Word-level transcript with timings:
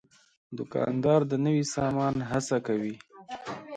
دوکاندار 0.57 1.21
د 1.31 1.33
نوي 1.45 1.65
سامان 1.75 2.15
هڅه 2.31 2.57
کوي. 2.67 2.95